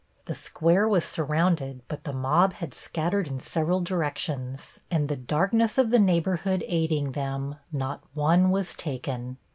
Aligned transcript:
The 0.25 0.33
square 0.33 0.87
was 0.89 1.05
surrounded, 1.05 1.83
but 1.87 2.05
the 2.05 2.11
mob 2.11 2.53
had 2.53 2.73
scattered 2.73 3.27
in 3.27 3.39
several 3.39 3.81
directions, 3.81 4.79
and, 4.89 5.07
the 5.07 5.15
darkness 5.15 5.77
of 5.77 5.91
the 5.91 5.99
neighborhood 5.99 6.63
aiding 6.65 7.11
them, 7.11 7.57
not 7.71 8.01
one 8.15 8.49
was 8.49 8.73
taken. 8.73 9.37